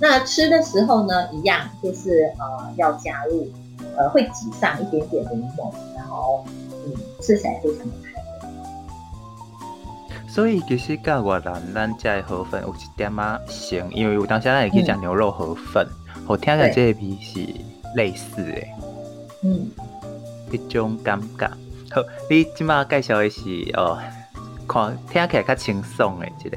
[0.00, 3.48] 那吃的时候呢，一样就是呃要加入
[3.96, 6.44] 呃会挤上一点点柠檬，然后
[6.86, 8.22] 嗯吃起来非常的开胃。
[10.28, 15.86] 所以其实跟越南咱家的河粉有一点啊像，因为有当时咱也可以讲牛肉河粉，
[16.26, 17.46] 我、嗯、听起来这个味是
[17.96, 18.52] 类似的。
[19.42, 19.70] 嗯，
[20.50, 21.46] 一种感觉。
[21.90, 23.40] 好，你今麦介绍的是
[23.74, 23.98] 哦，
[24.66, 26.56] 看听起来较清爽的一个。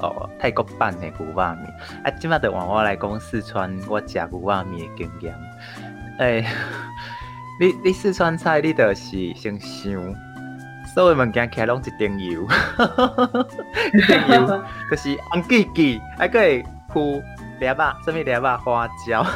[0.00, 1.64] 哦，泰国版的牛肉面，
[2.04, 5.32] 啊，今麦就换我来讲四川我食牛肉面的经验。
[6.18, 6.46] 诶、 欸，
[7.60, 9.92] 你你四川菜你就是先想，
[10.94, 12.42] 所有物件起来拢一丁油，
[13.94, 17.22] 一丁油 就是红记记，还可以铺
[17.60, 19.26] 两把什么两把花椒，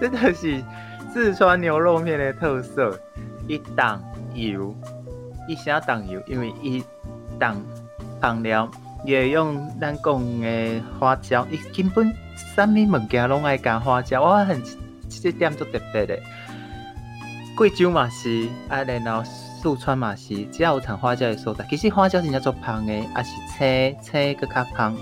[0.00, 0.62] 真的是
[1.12, 2.98] 四川牛肉面的特色。
[3.48, 4.00] 一档
[4.32, 4.72] 油，
[5.48, 6.84] 一啥档油，因为一
[7.36, 7.60] 档
[8.20, 8.70] 放了。
[9.04, 12.14] 也用咱讲的花椒，伊根本
[12.54, 14.62] 啥物物件拢爱加花椒，我很
[15.22, 16.18] 这点足特别的。
[17.56, 24.96] 贵州嘛是，啊，然后四川嘛是，只要有产花椒的所在，其实花椒真正足香的，也是青青个较香。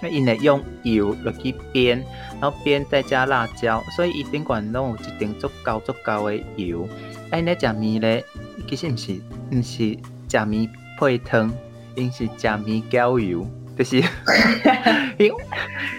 [0.00, 2.02] 那因为用油落去煸，
[2.40, 6.88] 然后煸再加辣椒，所以伊顶管拢有一定足够足够的油。
[7.30, 8.24] 哎，那食面咧，
[8.68, 10.68] 其实毋是毋是食面
[10.98, 11.52] 配汤。
[11.94, 14.02] 因是食面浇油，就是
[15.18, 15.30] 因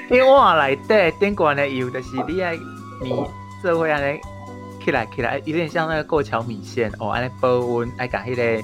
[0.10, 2.56] 因碗内底顶悬的油，就是你爱
[3.04, 3.28] 面
[3.62, 4.20] 做伙安尼
[4.84, 8.64] 起来起来，有点像那个过桥米线哦，安尼保温，爱甲迄个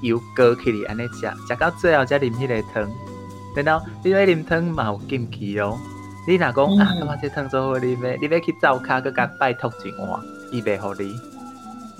[0.00, 2.90] 油膏起来，安尼食，食到最后才啉迄个汤。
[3.56, 5.76] 然后你要啉汤嘛有禁忌哦，
[6.26, 10.20] 你若讲啊，感觉这汤做好啉的，你要去灶骹搁甲拜托一碗，
[10.52, 11.12] 伊袂互你。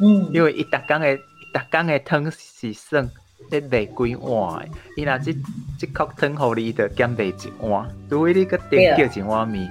[0.01, 3.09] 嗯，因为伊逐工的逐工的汤是算。
[3.51, 4.71] 你卖几碗诶？
[4.97, 5.35] 伊若即
[5.79, 7.89] 即口汤互你，伊着减卖一碗。
[8.11, 9.67] 除非你搁点叫一碗面，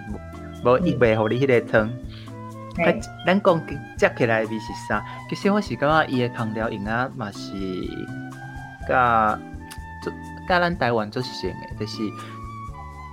[0.64, 1.88] 无伊袂互你迄个汤。
[2.80, 3.68] 哎，咱讲
[3.98, 5.04] 食起来味是啥？
[5.30, 7.52] 其实我是感觉伊的烹调用啊嘛是，
[8.88, 9.40] 甲
[10.48, 11.98] 甲咱台湾做成诶，就是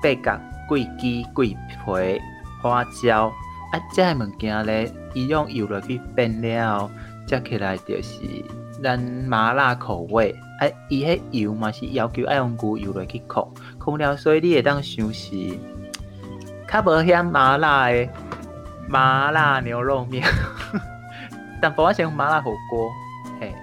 [0.03, 2.21] 八角、桂枝、桂皮、
[2.63, 3.33] 花椒
[3.73, 6.91] 啊，这个物件咧，伊用油落去煸了，
[7.27, 8.21] 食起来就是
[8.83, 10.35] 咱麻辣口味。
[10.61, 15.31] 啊，伊迄油嘛是要求爱用牛油落去烤，烤了，所以你会当想是
[16.69, 18.09] 较无遐麻辣诶
[18.89, 20.25] 麻辣牛肉面，
[21.61, 22.91] 但不我想麻辣火锅，
[23.41, 23.55] 嘿。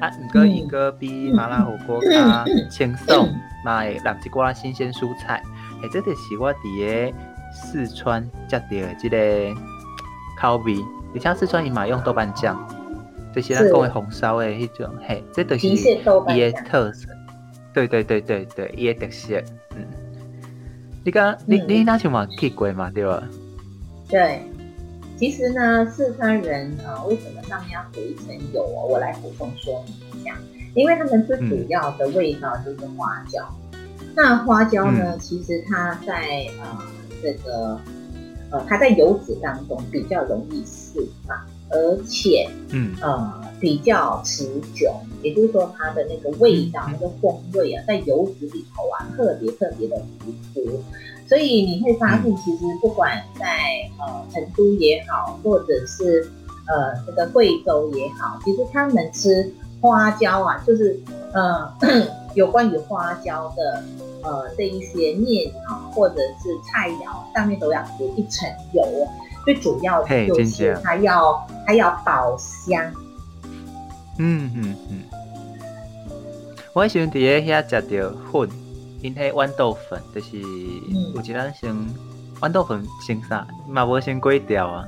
[0.00, 3.28] 啊，毋过伊个比麻辣火锅较轻松，
[3.64, 5.40] 嘛会淋一寡新鲜蔬菜。
[5.80, 7.16] 嘿，这就是我伫个
[7.52, 9.16] 四川食到的即个
[10.38, 10.76] 口味。
[11.14, 12.58] 而且四川伊嘛用豆瓣酱，
[13.32, 15.76] 就是咱讲的红烧的迄种，嘿，这就是伊
[16.40, 17.08] 的特色。
[17.72, 19.40] 对对对对对，伊的特色。
[19.76, 19.86] 嗯，
[21.04, 23.22] 你讲你你那像嘛去过嘛对吧？
[24.08, 24.42] 对，
[25.16, 28.86] 其实呢，四川人啊，为什么上面要涂一层油哦？
[28.90, 30.36] 我来补充说明一下，
[30.74, 33.40] 因为他们最主要的味道就是花椒。
[33.72, 33.78] 嗯、
[34.16, 36.78] 那花椒呢，嗯、其实它在呃
[37.22, 37.80] 这个
[38.50, 41.38] 呃它在油脂当中比较容易释放，
[41.70, 44.44] 而且嗯呃比较持
[44.74, 44.92] 久，
[45.22, 50.82] 也就是说它的那个味道、嗯、那个风味啊，在油脂里头啊特别特别的突出。
[51.26, 53.46] 所以你会发现，其实不管在
[53.98, 56.30] 呃成都也好，或者是
[56.66, 59.50] 呃这个贵州也好，其实他们吃
[59.80, 61.00] 花椒啊，就是
[61.32, 61.72] 呃
[62.34, 63.82] 有关于花椒的
[64.22, 68.84] 呃这一些面啊，或者是菜肴上面都要涂一层油，
[69.44, 72.92] 最主要的就是它要它要爆香。
[74.18, 75.02] 嗯嗯嗯，
[76.72, 78.63] 我喜欢在遐吃到粉。
[79.04, 81.76] 因迄豌豆粉就是有一人先
[82.40, 84.82] 豌豆粉先啥，嘛无先粿条啊。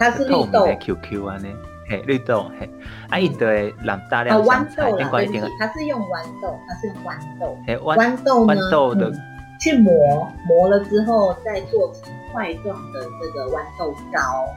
[0.00, 0.66] 它是绿豆。
[0.80, 1.54] Q Q 安尼，
[1.88, 2.68] 嘿，绿豆嘿，
[3.08, 5.48] 啊，伊就会淋大量香菜，另外一点。
[5.56, 7.56] 它是用豌豆，它是用豌豆。
[7.64, 9.12] 嘿，豌豆豌豆的
[9.60, 14.48] 去磨，磨了之后再做成块状的这个豌豆糕。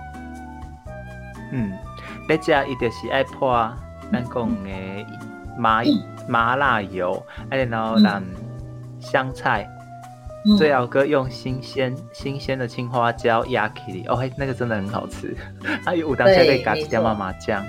[1.51, 1.72] 嗯，
[2.28, 3.53] 你食伊就是爱泼
[4.11, 5.05] 咱讲的
[5.55, 5.84] 麻
[6.28, 8.24] 麻辣油，啊，然后让。
[9.05, 9.69] 香菜，
[10.57, 15.35] 最好哥用新鲜新鲜的青花椒压起来，哦嘿，那个真的很好吃。
[15.85, 17.65] 还有当下可以加一点麻麻酱，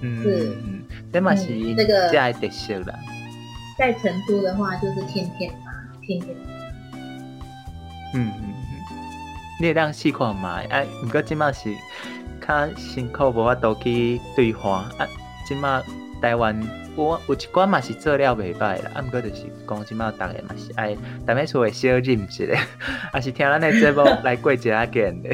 [0.00, 0.56] 嗯，是，
[1.12, 2.94] 这嘛是那个加一点色的。
[3.76, 6.42] 在成都的话，就是天天嘛，天天麻。
[8.14, 8.52] 嗯嗯嗯，
[9.60, 10.60] 你会当试看嘛？
[10.68, 11.72] 哎，不过今嘛是
[12.46, 15.06] 较辛苦，无法度去对话啊。
[15.46, 15.82] 今嘛
[16.20, 16.60] 台湾。
[16.96, 22.44] 我有一寡嘛是做了袂歹啦，啊，毋过就是讲即马逐个嘛是爱，逐个厝会小饮一下，
[23.12, 25.30] 啊是听咱的节目来过一下见 的。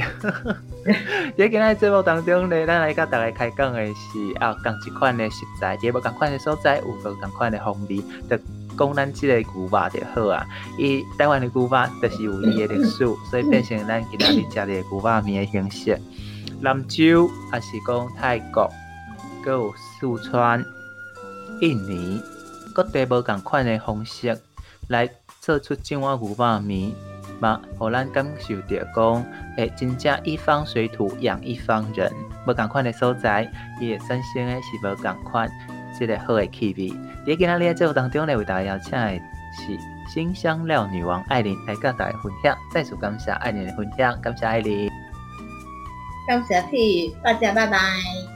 [1.37, 3.95] 在今日节目当中呢，咱来甲大家开讲的是
[4.39, 8.39] 啊，讲一款的食材，也无共款的所在，有无共款的风味，就
[8.79, 10.47] 讲咱即个牛肉就好啊。
[10.79, 15.99] 伊台湾的牛肉就是有伊的历史， 所以变成咱今仔日食的牛肉面的形式。
[16.61, 18.71] 兰州还是讲泰国，
[19.43, 20.65] 搁有四川。
[21.61, 22.23] 印尼
[22.75, 24.39] 各地无共款的方式
[24.89, 25.09] 来
[25.41, 26.93] 做出这碗牛肉面，
[27.41, 29.25] 嘛，互咱感受着讲，
[29.57, 32.13] 诶，真正一方水土养一方人，
[32.47, 33.51] 无共款的所在，
[33.81, 35.51] 伊会产生的是无共款，
[35.99, 36.91] 即个好的气味。
[37.27, 39.79] 在今仔日节目当中呢，为大家邀请的是
[40.13, 42.57] 新香料女王艾琳来甲大家分享。
[42.73, 44.91] 再次感谢艾琳的分享，感谢艾琳，
[46.29, 48.36] 感谢 P，大家拜拜。